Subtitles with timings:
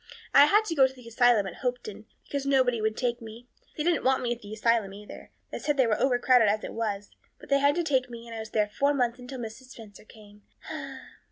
[0.33, 3.45] I had to go to the asylum at Hopeton, because nobody would take me.
[3.77, 6.63] They didn't want me at the asylum, either; they said they were over crowded as
[6.63, 7.11] it was.
[7.39, 9.65] But they had to take me and I was there four months until Mrs.
[9.69, 10.41] Spencer came."